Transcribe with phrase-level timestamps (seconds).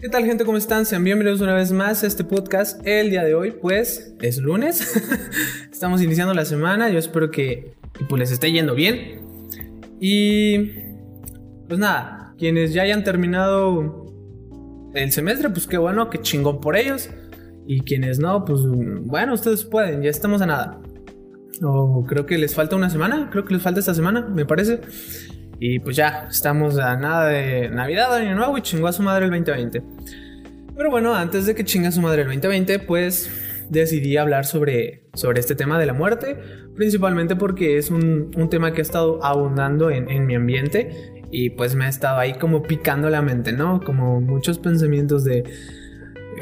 [0.00, 0.46] ¿Qué tal gente?
[0.46, 0.86] ¿Cómo están?
[0.86, 2.80] Sean bienvenidos una vez más a este podcast.
[2.86, 4.96] El día de hoy pues es lunes.
[5.70, 6.88] Estamos iniciando la semana.
[6.88, 7.74] Yo espero que,
[8.08, 9.20] pues, les esté yendo bien.
[10.00, 10.70] Y
[11.68, 14.06] pues nada, quienes ya hayan terminado
[14.94, 17.10] el semestre, pues qué bueno, qué chingón por ellos.
[17.66, 20.80] Y quienes no, pues bueno, ustedes pueden, ya estamos a nada.
[21.62, 24.80] O creo que les falta una semana, creo que les falta esta semana, me parece.
[25.60, 29.26] Y pues ya, estamos a nada de Navidad, Año Nuevo y chingó a su madre
[29.26, 29.82] el 2020.
[30.74, 33.30] Pero bueno, antes de que chinga a su madre el 2020, pues
[33.68, 36.38] decidí hablar sobre, sobre este tema de la muerte,
[36.74, 41.50] principalmente porque es un, un tema que ha estado abundando en, en mi ambiente y
[41.50, 43.82] pues me ha estado ahí como picando la mente, ¿no?
[43.82, 45.44] Como muchos pensamientos de...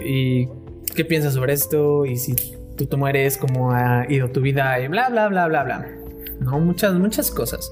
[0.05, 0.49] ¿Y
[0.95, 2.07] qué piensas sobre esto?
[2.07, 2.37] Y si
[2.77, 5.89] tú te mueres, cómo ha ido tu vida y bla, bla, bla, bla, bla.
[6.41, 7.71] No, muchas, muchas cosas.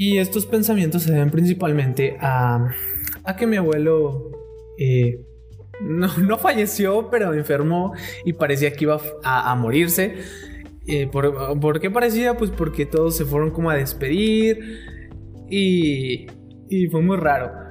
[0.00, 2.72] Y estos pensamientos se deben principalmente a,
[3.24, 4.30] a que mi abuelo
[4.78, 5.20] eh,
[5.80, 10.14] no, no, falleció, pero enfermó y parecía que iba a, morirse.
[10.86, 12.36] Eh, ¿por, ¿por, qué parecía?
[12.36, 14.60] Pues porque todos se fueron como a despedir
[15.50, 16.28] y,
[16.68, 17.67] y fue muy raro.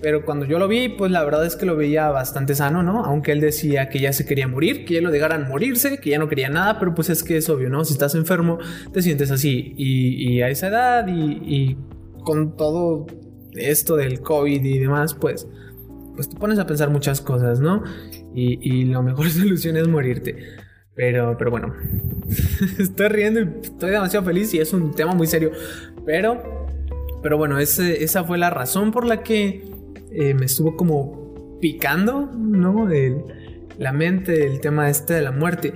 [0.00, 3.04] Pero cuando yo lo vi, pues la verdad es que lo veía bastante sano, ¿no?
[3.04, 6.18] Aunque él decía que ya se quería morir, que ya lo dejaran morirse, que ya
[6.18, 7.84] no quería nada, pero pues es que es obvio, ¿no?
[7.84, 8.58] Si estás enfermo,
[8.92, 9.74] te sientes así.
[9.76, 11.76] Y, a esa edad y,
[12.24, 13.06] con todo
[13.52, 15.48] esto del COVID y demás, pues,
[16.14, 17.82] pues te pones a pensar muchas cosas, ¿no?
[18.34, 20.36] Y, y la mejor solución es morirte.
[20.98, 21.74] Pero, pero bueno,
[22.78, 25.52] estoy riendo y estoy demasiado feliz y es un tema muy serio.
[26.04, 26.66] Pero,
[27.22, 29.67] pero bueno, esa fue la razón por la que
[30.12, 32.90] eh, me estuvo como picando, ¿no?
[32.90, 33.22] El,
[33.78, 35.74] la mente, el tema este de la muerte.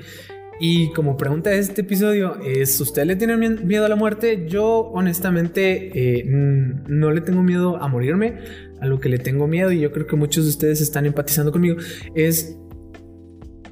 [0.60, 4.46] Y como pregunta de este episodio es, ¿usted le tiene miedo a la muerte?
[4.48, 8.38] Yo honestamente eh, no le tengo miedo a morirme.
[8.80, 11.52] A lo que le tengo miedo, y yo creo que muchos de ustedes están empatizando
[11.52, 11.76] conmigo,
[12.16, 12.58] es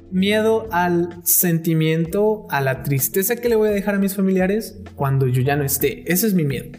[0.09, 5.27] miedo al sentimiento, a la tristeza que le voy a dejar a mis familiares cuando
[5.27, 6.09] yo ya no esté.
[6.11, 6.71] Ese es mi miedo.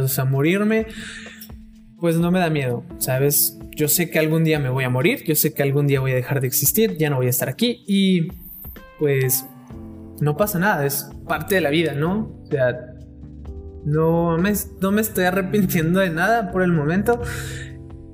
[0.00, 0.86] O sea, morirme
[2.00, 3.58] pues no me da miedo, ¿sabes?
[3.74, 6.12] Yo sé que algún día me voy a morir, yo sé que algún día voy
[6.12, 8.28] a dejar de existir, ya no voy a estar aquí y
[8.98, 9.46] pues
[10.20, 12.42] no pasa nada, es parte de la vida, ¿no?
[12.44, 12.94] O sea,
[13.84, 17.20] no me, no me estoy arrepintiendo de nada por el momento.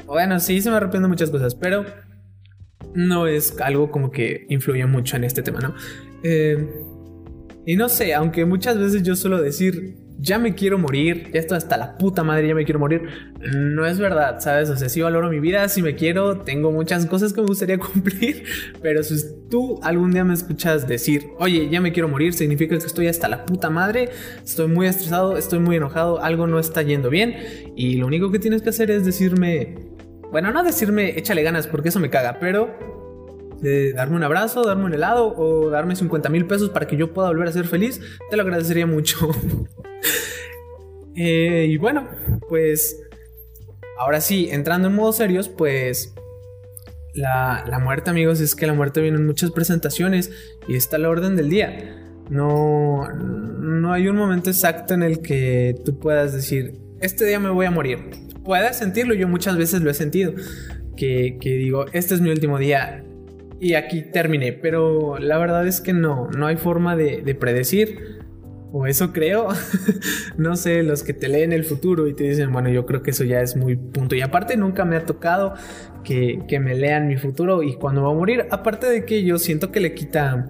[0.06, 1.84] Bueno, sí, se me arrepiento de muchas cosas, pero
[2.94, 5.74] no es algo como que influye mucho en este tema, ¿no?
[6.22, 6.68] Eh,
[7.64, 11.58] y no sé, aunque muchas veces yo suelo decir, ya me quiero morir, ya estoy
[11.58, 13.08] hasta la puta madre, ya me quiero morir.
[13.40, 14.70] No es verdad, ¿sabes?
[14.70, 17.76] O sea, sí valoro mi vida, si me quiero, tengo muchas cosas que me gustaría
[17.92, 18.44] cumplir,
[18.80, 19.16] pero si
[19.50, 23.28] tú algún día me escuchas decir, oye, ya me quiero morir, significa que estoy hasta
[23.28, 24.10] la puta madre,
[24.44, 27.34] estoy muy estresado, estoy muy enojado, algo no está yendo bien,
[27.74, 29.74] y lo único que tienes que hacer es decirme,
[30.30, 32.70] bueno, no decirme échale ganas, porque eso me caga, pero
[33.60, 37.12] de darme un abrazo, darme un helado o darme 50 mil pesos para que yo
[37.12, 38.00] pueda volver a ser feliz,
[38.30, 39.28] te lo agradecería mucho.
[41.16, 42.08] eh, y bueno,
[42.48, 42.96] pues
[43.98, 46.14] ahora sí, entrando en modos serios, pues
[47.14, 50.30] la, muerte, amigos, es que la muerte viene en muchas presentaciones
[50.66, 51.98] y está la orden del día.
[52.30, 57.50] No, no hay un momento exacto en el que tú puedas decir, este día me
[57.50, 57.98] voy a morir.
[58.44, 60.32] Puedes sentirlo, yo muchas veces lo he sentido.
[60.96, 63.04] Que, digo, este es mi último día,
[63.60, 64.52] y aquí terminé.
[64.52, 68.21] Pero la verdad es que no, no hay forma de predecir.
[68.72, 69.48] O eso creo.
[70.38, 73.10] no sé, los que te leen el futuro y te dicen, bueno, yo creo que
[73.10, 74.14] eso ya es muy punto.
[74.14, 75.54] Y aparte nunca me ha tocado
[76.04, 78.46] que, que me lean mi futuro y cuando va a morir.
[78.50, 80.48] Aparte de que yo siento que le quita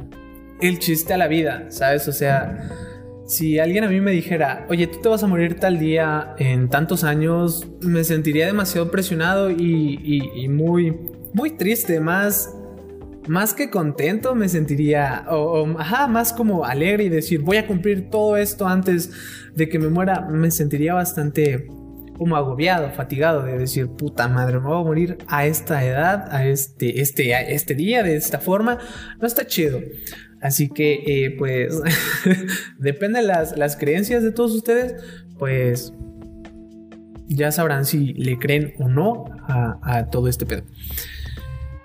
[0.60, 2.06] el chiste a la vida, ¿sabes?
[2.06, 2.70] O sea,
[3.26, 6.68] si alguien a mí me dijera, oye, tú te vas a morir tal día en
[6.68, 10.96] tantos años, me sentiría demasiado presionado y, y, y muy,
[11.32, 12.54] muy triste, más
[13.28, 18.10] más que contento me sentiría, o, ajá, más como alegre y decir, voy a cumplir
[18.10, 19.10] todo esto antes
[19.54, 21.68] de que me muera, me sentiría bastante
[22.18, 26.46] como agobiado, fatigado de decir, puta madre, me voy a morir a esta edad, a
[26.46, 28.78] este, este, a este día, de esta forma,
[29.20, 29.80] no está chido.
[30.40, 31.80] Así que, eh, pues,
[32.78, 34.94] depende de las, las creencias de todos ustedes,
[35.38, 35.92] pues
[37.28, 40.64] ya sabrán si le creen o no a, a todo este pedo.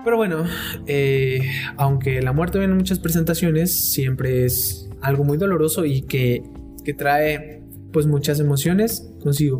[0.08, 0.46] Pero bueno,
[0.86, 1.42] eh,
[1.76, 6.44] aunque la muerte viene en muchas presentaciones, siempre es algo muy doloroso y que,
[6.86, 7.62] que trae
[7.92, 9.58] pues muchas emociones consigo.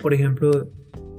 [0.00, 0.72] Por ejemplo,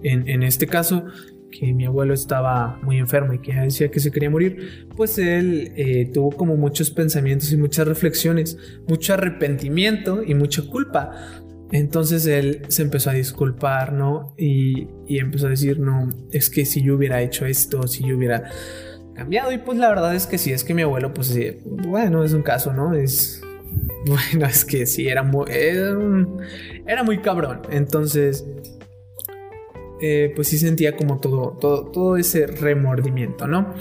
[0.03, 1.05] en, en, este caso,
[1.51, 5.71] que mi abuelo estaba muy enfermo y que decía que se quería morir, pues él
[5.77, 8.57] eh, tuvo como muchos pensamientos y muchas reflexiones,
[8.89, 11.11] mucho arrepentimiento y mucha culpa
[11.71, 14.33] Entonces él se empezó a disculpar, ¿no?
[14.37, 18.17] Y, y, empezó a decir, no, es que si yo hubiera hecho esto, si yo
[18.17, 18.49] hubiera
[19.13, 19.51] cambiado.
[19.51, 22.33] Y pues la verdad es que sí, es que mi abuelo, pues sí, bueno, es
[22.33, 22.93] un caso, ¿no?
[22.93, 23.41] Es,
[24.05, 27.61] bueno, es que sí, era muy, era, muy cabrón.
[27.69, 28.45] Entonces,
[30.01, 33.73] eh, pues sí sentía como todo, todo, todo ese remordimiento, ¿no?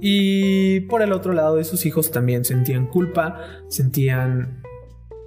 [0.00, 4.62] Y por el otro lado de sus hijos también sentían culpa, sentían,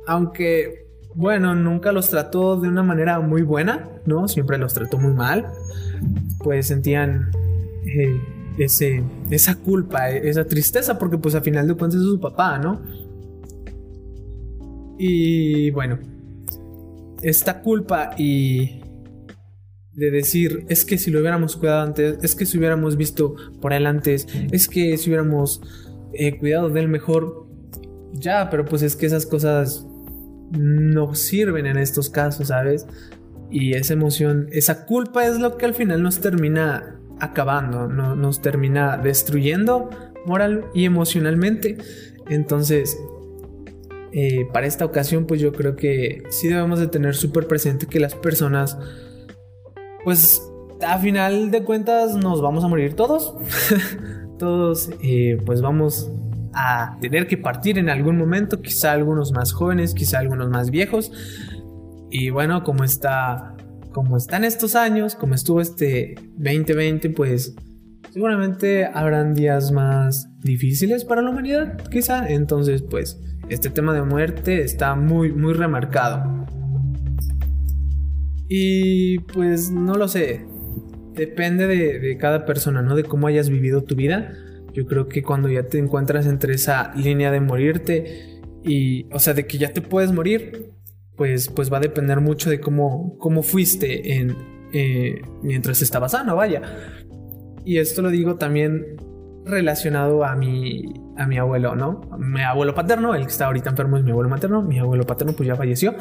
[0.06, 4.28] aunque bueno, nunca los trató de una manera muy buena, ¿no?
[4.28, 5.48] Siempre los trató muy mal.
[6.44, 7.32] Pues sentían
[7.86, 8.22] eh,
[8.58, 12.82] ese, esa culpa, esa tristeza, porque pues a final de cuentas es su papá, ¿no?
[14.98, 15.98] Y bueno,
[17.22, 18.82] esta culpa y
[19.94, 23.74] de decir, es que si lo hubiéramos cuidado antes, es que si hubiéramos visto por
[23.74, 25.62] él antes, es que si hubiéramos
[26.14, 27.48] eh, cuidado de él mejor,
[28.14, 29.86] ya, pero pues es que esas cosas
[30.52, 32.86] no sirven en estos casos, ¿sabes?
[33.52, 38.42] Y esa emoción, esa culpa es lo que al final nos termina acabando, no, nos
[38.42, 39.90] termina destruyendo
[40.26, 41.78] moral y emocionalmente.
[42.30, 42.98] Entonces,
[44.12, 48.00] eh, para esta ocasión, pues yo creo que sí debemos de tener súper presente que
[48.00, 48.78] las personas,
[50.04, 50.42] pues
[50.86, 53.36] a final de cuentas nos vamos a morir todos.
[54.38, 56.12] todos, eh, pues vamos
[56.54, 61.12] a tener que partir en algún momento, quizá algunos más jóvenes, quizá algunos más viejos.
[62.10, 63.56] Y bueno, como está,
[63.92, 67.56] como están estos años, como estuvo este 2020, pues
[68.12, 72.28] seguramente habrán días más difíciles para la humanidad, quizá.
[72.28, 76.46] Entonces, pues este tema de muerte está muy, muy remarcado.
[78.48, 80.44] Y pues no lo sé,
[81.14, 82.96] depende de, de cada persona, ¿no?
[82.96, 84.34] De cómo hayas vivido tu vida
[84.74, 89.34] yo creo que cuando ya te encuentras entre esa línea de morirte y, o sea,
[89.34, 90.72] de que ya te puedes morir,
[91.16, 94.22] pues, pues va a depender mucho de cómo, cómo fuiste
[94.74, 96.62] eh, mientras estabas sano, vaya.
[97.66, 98.98] Y esto lo digo también
[99.46, 102.02] relacionado a mi, a mi abuelo, ¿no?
[102.18, 105.34] mi abuelo paterno, el que está ahorita enfermo es mi abuelo materno, mi abuelo paterno
[105.34, 105.96] pues ya falleció.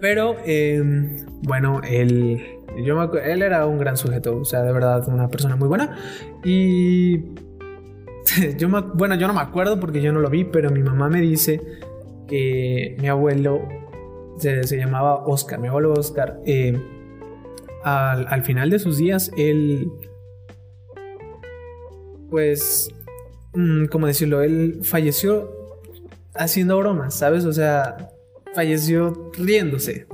[0.00, 5.56] Pero, em, bueno, él él era un gran sujeto, o sea, de verdad, una persona
[5.56, 5.96] muy buena.
[6.44, 7.18] Y
[8.58, 11.20] yo bueno, yo no me acuerdo porque yo no lo vi, pero mi mamá me
[11.20, 11.60] dice
[12.26, 13.68] que mi abuelo
[14.38, 16.78] se, llamaba Oscar, mi abuelo Oscar, eh,
[17.84, 19.90] al, final de sus días, él,
[22.30, 22.88] pues,
[23.54, 24.42] mm, ¿cómo decirlo?
[24.42, 25.50] Él falleció
[26.34, 27.44] haciendo bromas, ¿sabes?
[27.44, 28.10] O sea,
[28.54, 30.06] falleció riéndose.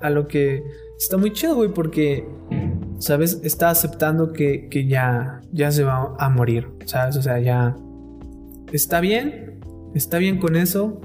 [0.00, 0.62] A lo que
[0.98, 2.26] está muy chido, güey, porque,
[2.98, 3.40] ¿sabes?
[3.44, 7.16] Está aceptando que, ya, ya se va a morir, ¿sabes?
[7.16, 7.76] O sea, ya
[8.72, 9.60] está bien,
[9.94, 11.00] está bien con eso,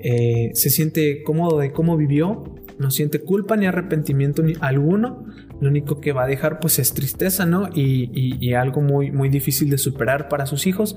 [0.00, 2.44] eh, se siente cómodo de cómo vivió,
[2.78, 5.26] no siente culpa ni arrepentimiento alguno,
[5.60, 7.68] lo único que va a dejar pues es tristeza, ¿no?
[7.74, 10.96] Y, algo muy, muy difícil de superar para sus hijos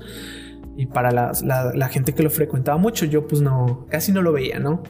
[0.76, 1.32] y para la,
[1.74, 4.82] la, gente que lo frecuentaba mucho, yo pues no, casi no lo veía, ¿no?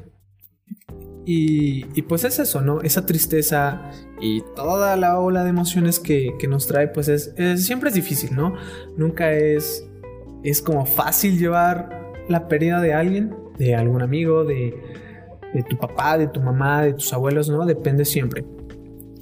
[1.32, 2.80] Y, pues es eso, ¿no?
[2.80, 3.88] Esa tristeza
[4.20, 7.32] y toda la ola de emociones que, nos trae, pues es,
[7.64, 8.56] siempre es difícil, ¿no?
[8.96, 9.88] Nunca es,
[10.42, 14.74] es como fácil llevar la pérdida de alguien, de algún amigo, de,
[15.54, 17.64] de tu papá, de tu mamá, de tus abuelos, ¿no?
[17.64, 18.44] Depende siempre.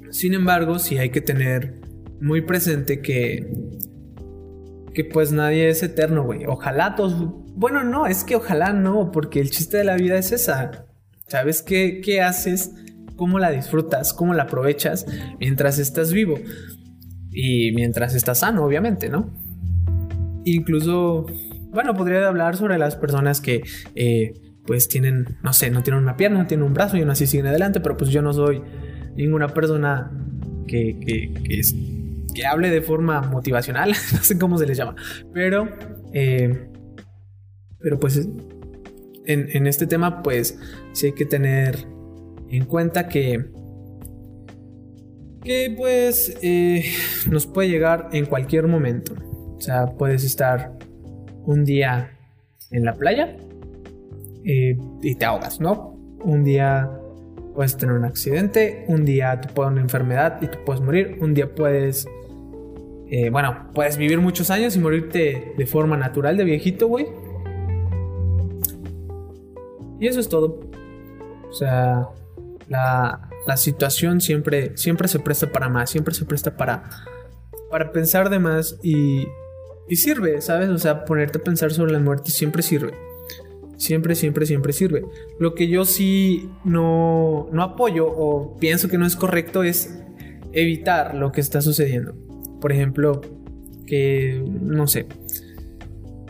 [0.08, 1.74] Sin embargo, sí hay que tener
[2.22, 3.52] muy presente que,
[4.94, 6.46] que pues nadie es eterno, güey.
[6.46, 7.34] Ojalá todos...
[7.54, 10.87] Bueno, no, es que ojalá no, porque el chiste de la vida es esa
[11.28, 12.72] ¿Sabes qué, qué haces?
[13.16, 14.14] ¿Cómo la disfrutas?
[14.14, 15.06] ¿Cómo la aprovechas
[15.38, 16.38] mientras estás vivo?
[17.30, 19.30] Y mientras estás sano, obviamente, ¿no?
[20.44, 21.26] Incluso,
[21.70, 23.62] bueno, podría hablar sobre las personas que,
[23.94, 24.32] eh,
[24.64, 27.26] pues, tienen, no sé, no tienen una pierna, no tienen un brazo y aún así
[27.26, 28.62] siguen adelante, pero pues yo no soy
[29.14, 30.10] ninguna persona
[30.66, 31.34] que, que,
[32.34, 34.94] que, hable de forma motivacional, no sé cómo se les llama,
[35.34, 35.68] pero,
[36.12, 36.68] eh,
[37.80, 38.28] pero pues
[39.28, 40.58] en, este tema, pues
[40.92, 41.86] sí hay que tener
[42.48, 43.44] en cuenta que,
[45.44, 46.84] que pues eh,
[47.30, 49.14] nos puede llegar en cualquier momento.
[49.56, 50.72] O sea, puedes estar
[51.44, 52.16] un día
[52.70, 53.36] en la playa
[54.44, 55.94] eh, y te ahogas, ¿no?
[56.24, 56.90] Un día
[57.54, 61.34] puedes tener un accidente, un día te puede una enfermedad y tú puedes morir, un
[61.34, 62.06] día puedes,
[63.10, 67.06] eh, bueno, puedes vivir muchos años y morirte de forma natural de viejito, güey.
[70.00, 70.60] Y eso es todo.
[71.48, 72.08] O sea,
[72.68, 73.20] la,
[73.56, 76.90] situación siempre, siempre se presta para más, siempre se presta para,
[77.70, 79.26] para pensar de más y,
[79.88, 80.68] y sirve, ¿sabes?
[80.68, 82.92] O sea, ponerte a pensar sobre la muerte siempre sirve.
[83.78, 85.04] Siempre, siempre, siempre sirve.
[85.38, 89.96] Lo que yo sí no, no apoyo o pienso que no es correcto es
[90.52, 92.14] evitar lo que está sucediendo.
[92.60, 93.20] Por ejemplo,
[93.86, 95.06] que, no sé,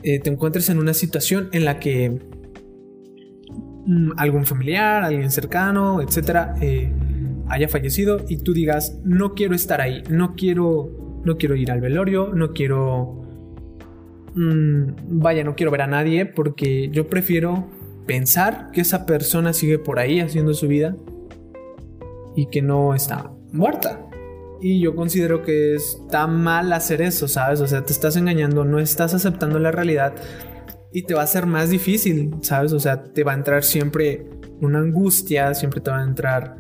[0.02, 2.18] eh, te encuentres en una situación en la que
[4.16, 6.92] algún familiar, alguien cercano, etcétera, eh,
[7.49, 11.80] haya fallecido y tú digas, no quiero estar ahí, no quiero, no quiero ir al
[11.80, 13.18] velorio, no quiero
[14.35, 17.68] Mm, vaya, no quiero ver a nadie porque yo prefiero
[18.07, 20.97] pensar que esa persona sigue por ahí haciendo su vida
[22.37, 24.07] y que no está muerta.
[24.61, 27.61] Y yo considero que está mal hacer eso, ¿sabes?
[27.61, 30.14] O sea, te estás engañando, no estás aceptando la realidad
[30.92, 32.73] y te va a ser más difícil, ¿sabes?
[32.73, 34.26] O sea, te va a entrar siempre
[34.61, 36.57] una angustia, siempre te va a entrar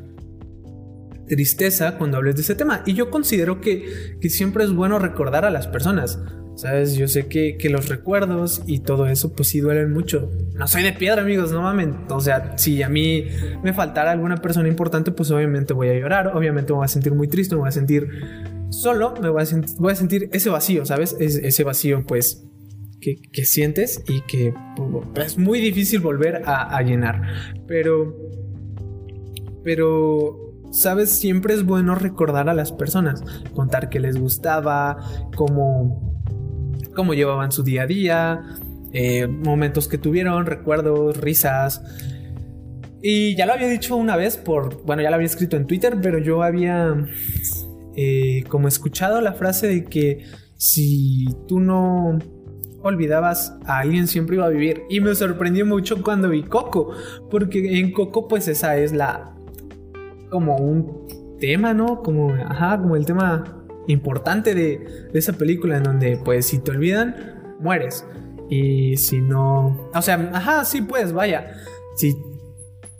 [1.26, 2.82] tristeza cuando hables de ese tema.
[2.86, 6.18] Y yo considero que, que siempre es bueno recordar a las personas.
[6.56, 6.96] ¿Sabes?
[6.96, 10.28] Yo sé que, los recuerdos y todo eso pues sí duelen mucho.
[10.54, 11.90] No soy de piedra, amigos, no mames.
[12.10, 13.26] O sea, si a mí
[13.62, 17.14] me faltara alguna persona importante, pues obviamente voy a llorar, obviamente me voy a sentir
[17.14, 18.08] muy triste, me voy a sentir
[18.70, 19.42] solo, me voy
[19.92, 21.14] a sentir ese vacío, ¿sabes?
[21.20, 22.47] ese vacío pues
[23.00, 24.54] que, sientes y que
[25.14, 27.22] pues, es muy difícil volver a, llenar.
[27.66, 28.16] Pero...
[29.64, 33.22] Pero sabes, siempre es bueno recordar a las personas,
[33.54, 34.98] contar qué les gustaba,
[35.36, 36.22] cómo,
[36.94, 38.42] cómo llevaban su día a día,
[38.92, 41.82] eh, momentos que tuvieron, recuerdos, risas.
[43.02, 45.98] Y ya lo había dicho una vez por, bueno, ya lo había escrito en Twitter,
[46.02, 46.94] pero yo había
[47.96, 50.24] eh, como escuchado la frase de que
[50.56, 52.18] si tú no
[52.82, 54.82] olvidabas a alguien siempre iba a vivir.
[54.88, 56.92] Y me sorprendió mucho cuando vi Coco,
[57.30, 59.34] porque en Coco pues esa es la
[60.30, 62.02] como un tema, ¿no?
[62.02, 67.56] Como, ajá, como el tema importante de, esa película en donde pues si te olvidan,
[67.60, 68.04] mueres.
[68.50, 69.90] Y si no...
[69.94, 71.52] O sea, ajá, sí pues, vaya.
[71.96, 72.16] Si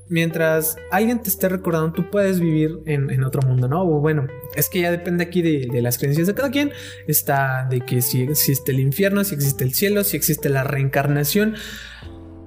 [0.08, 3.82] mientras alguien te esté recordando, tú puedes vivir en, otro mundo, ¿no?
[3.82, 6.72] O bueno, es que ya depende aquí de, las creencias de cada quien.
[7.06, 11.54] Está de que si existe el infierno, si existe el cielo, si existe la reencarnación.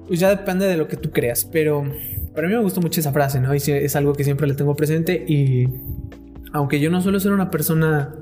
[0.06, 1.44] Pues ya depende de lo que tú creas.
[1.44, 1.84] Pero
[2.34, 3.54] para mí me gustó mucho esa frase, ¿no?
[3.54, 5.24] Y es algo que siempre le tengo presente.
[5.26, 5.68] Y
[6.52, 8.14] aunque yo no suelo ser una persona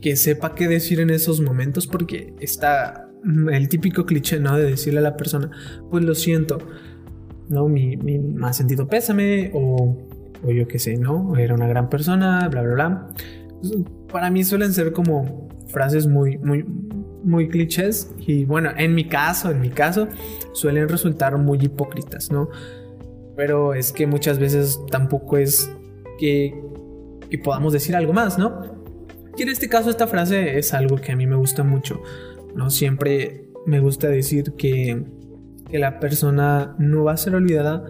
[0.00, 3.08] que sepa qué decir en esos momentos porque está
[3.52, 4.56] el típico cliché, ¿no?
[4.56, 5.50] De decirle a la persona,
[5.90, 6.58] pues lo siento,
[7.48, 7.68] ¿no?
[7.68, 9.96] Mi, mi más sentido pésame o,
[10.44, 11.36] o yo qué sé, ¿no?
[11.36, 13.08] Era una gran persona, bla, bla, bla.
[14.10, 16.64] Para mí suelen ser como frases muy, muy,
[17.24, 20.08] muy clichés y bueno, en mi caso, en mi caso,
[20.52, 22.48] suelen resultar muy hipócritas, ¿no?
[23.36, 25.70] Pero es que muchas veces tampoco es
[26.18, 26.54] que,
[27.30, 28.82] que podamos decir algo más, ¿no?
[29.36, 32.02] Y en este caso esta frase es algo que a mí me gusta mucho.
[32.54, 35.02] No siempre me gusta decir que,
[35.72, 37.82] que la persona no va a ser olvidada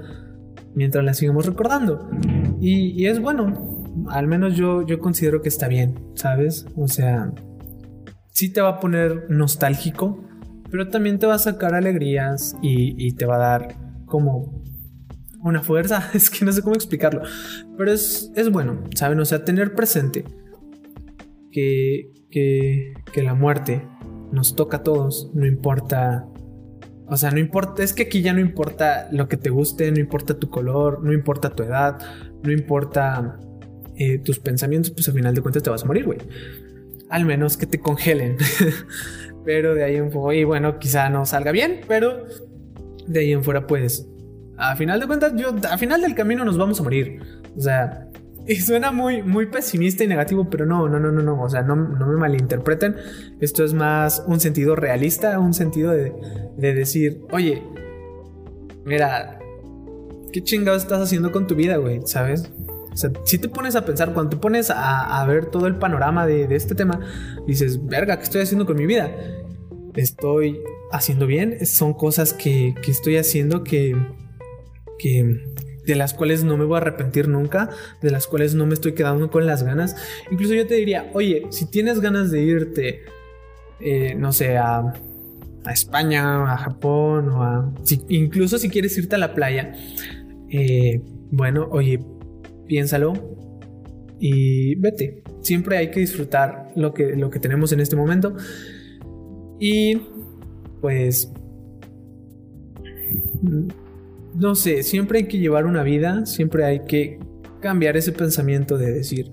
[0.74, 2.08] mientras la sigamos recordando.
[2.60, 6.64] Y, es bueno, al menos yo, yo considero que está bien, ¿sabes?
[6.76, 7.32] O sea,
[8.30, 10.24] sí te va a poner nostálgico,
[10.70, 14.62] pero también te va a sacar alegrías y, te va a dar como
[15.42, 17.22] una fuerza, es que no sé cómo explicarlo,
[17.76, 19.18] pero es, es bueno, ¿saben?
[19.18, 20.24] O sea, tener presente
[21.50, 23.84] que, que, la muerte
[24.30, 26.28] nos toca a todos, no importa
[27.12, 30.00] o sea, no importa, es que aquí ya no importa lo que te guste, no
[30.00, 31.98] importa tu color, no importa tu edad,
[32.42, 33.38] no importa
[33.98, 36.18] eh, tus pensamientos, pues al final de cuentas te vas a morir, güey.
[37.10, 38.38] Al menos que te congelen.
[39.44, 42.24] pero de ahí en fuera, y bueno, quizá no salga bien, pero
[43.06, 44.08] de ahí en fuera, pues,
[44.56, 47.20] a final de cuentas, yo, a final del camino nos vamos a morir.
[47.54, 48.08] O sea,
[48.46, 51.40] y suena muy, muy pesimista y negativo, pero no, no, no, no, no.
[51.40, 52.96] O sea, no, no me malinterpreten.
[53.40, 56.12] Esto es más un sentido realista, un sentido de,
[56.56, 57.62] de decir, oye,
[58.84, 59.38] mira,
[60.32, 62.00] ¿qué chingados estás haciendo con tu vida, güey?
[62.04, 62.50] ¿Sabes?
[62.92, 65.76] O sea, si te pones a pensar, cuando te pones a, a ver todo el
[65.76, 67.00] panorama de, de, este tema,
[67.46, 69.10] dices, verga, ¿qué estoy haciendo con mi vida?
[69.94, 73.96] Estoy haciendo bien, son cosas que, que estoy haciendo que,
[74.98, 75.40] que,
[75.86, 77.70] de las cuales no me voy a arrepentir nunca,
[78.00, 79.96] de las cuales no me estoy quedando con las ganas.
[80.30, 83.00] Incluso yo te diría, oye, si tienes ganas de irte,
[83.80, 84.92] eh, no sé, a,
[85.72, 87.72] España, a Japón, o a...
[88.08, 89.72] incluso si quieres irte a la playa,
[90.50, 92.00] eh, bueno, oye,
[92.66, 93.12] piénsalo
[94.18, 95.22] y vete.
[95.40, 98.36] Siempre hay que disfrutar lo que, lo que tenemos en este momento.
[99.60, 100.00] Y
[100.80, 101.32] pues
[104.34, 107.18] no sé, siempre hay que llevar una vida, siempre hay que
[107.60, 109.30] cambiar ese pensamiento de decir,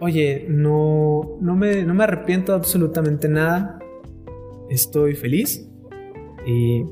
[0.00, 3.78] oye, no, no, me, no me arrepiento absolutamente nada,
[4.70, 5.68] estoy feliz
[6.46, 6.84] y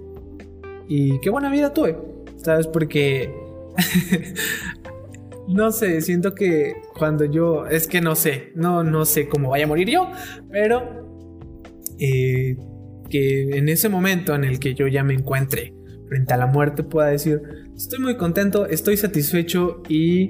[0.94, 1.96] y qué buena vida tuve,
[2.36, 2.66] ¿sabes?
[2.66, 3.34] Porque
[5.48, 9.64] no sé, siento que cuando yo, es que no sé, no, no sé cómo vaya
[9.64, 10.10] a morir yo,
[10.50, 11.08] pero
[11.98, 12.56] eh,
[13.08, 15.72] que en ese momento en el que yo ya me encuentre
[16.12, 17.40] frente a la muerte pueda decir,
[17.74, 20.28] estoy muy contento, estoy satisfecho y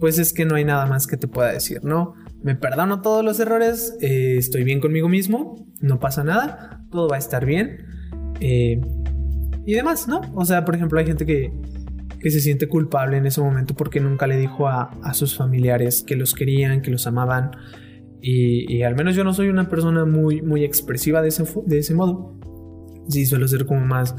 [0.00, 2.14] pues es que no hay nada más que te pueda decir, ¿no?
[2.42, 7.16] Me perdono todos los errores, eh, estoy bien conmigo mismo, no pasa nada, todo va
[7.16, 7.84] a estar bien.
[8.40, 8.80] Eh,
[9.66, 10.22] y demás, ¿no?
[10.34, 11.52] O sea, por ejemplo, hay gente que,
[12.18, 16.02] que se siente culpable en ese momento porque nunca le dijo a, a sus familiares
[16.02, 17.50] que los querían, que los amaban.
[18.22, 21.94] Y, al menos yo no soy una persona muy, muy expresiva de ese, de ese
[21.94, 22.37] modo.
[23.08, 24.14] Sí, suelo ser como más...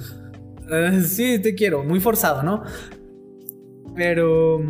[0.70, 2.64] Uh, sí, te quiero, muy forzado, ¿no?
[3.96, 4.62] Pero...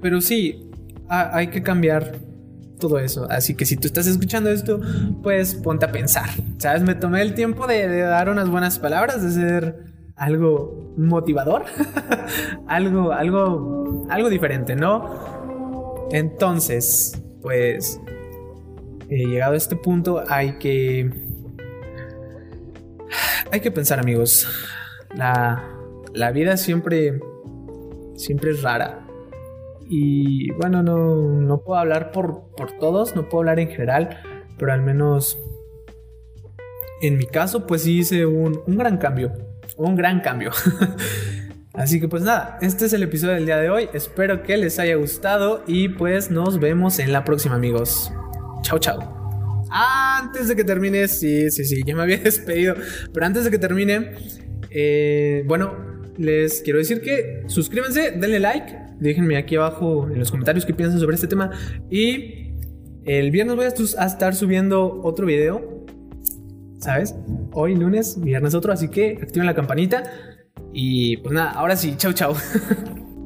[0.00, 0.70] Pero sí,
[1.08, 2.18] hay que cambiar
[2.78, 3.26] todo eso.
[3.30, 4.80] Así que si tú estás escuchando esto,
[5.22, 6.28] pues ponte a pensar.
[6.58, 6.82] ¿Sabes?
[6.82, 9.88] Me tomé el tiempo de, de dar unas buenas palabras, de ser
[10.18, 11.64] algo motivador,
[12.66, 16.08] algo, algo, algo diferente, ¿no?
[16.10, 18.00] Entonces, pues,
[19.08, 21.10] eh, llegado a este punto, hay que,
[23.50, 24.46] hay que pensar, amigos.
[25.14, 25.64] La,
[26.12, 27.20] la vida siempre,
[28.16, 29.06] siempre es rara.
[29.88, 34.20] Y bueno, no, no puedo hablar por, por todos, no puedo hablar en general,
[34.58, 35.38] pero al menos
[37.00, 39.32] en mi caso, pues sí hice un, un gran cambio
[39.76, 40.50] un gran cambio.
[41.74, 43.88] Así que pues nada, este es el episodio del día de hoy.
[43.92, 48.12] Espero que les haya gustado y pues nos vemos en la próxima amigos.
[48.62, 49.17] Chao, chao.
[49.70, 52.74] Antes de que termine, sí, sí, sí, ya me había despedido.
[53.12, 54.12] Pero antes de que termine,
[54.70, 60.66] eh, bueno, les quiero decir que suscríbanse, denle like, déjenme aquí abajo en los comentarios
[60.66, 61.50] qué piensan sobre este tema.
[61.90, 62.54] Y
[63.04, 65.78] el viernes voy a estar subiendo otro video
[66.78, 67.14] ¿sabes?
[67.52, 70.04] Hoy lunes, viernes otro, así que activen la campanita.
[70.72, 72.34] Y pues nada, ahora sí, chau chau.